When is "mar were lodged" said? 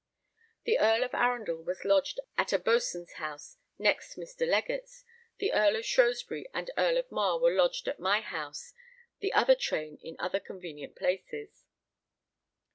7.11-7.87